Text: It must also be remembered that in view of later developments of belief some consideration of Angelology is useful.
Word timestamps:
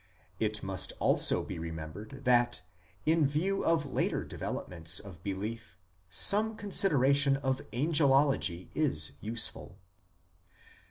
It 0.39 0.63
must 0.63 0.93
also 0.97 1.43
be 1.43 1.59
remembered 1.59 2.21
that 2.23 2.63
in 3.05 3.27
view 3.27 3.63
of 3.63 3.85
later 3.85 4.23
developments 4.23 4.99
of 4.99 5.21
belief 5.21 5.77
some 6.09 6.55
consideration 6.57 7.37
of 7.37 7.61
Angelology 7.71 8.69
is 8.73 9.11
useful. 9.21 9.77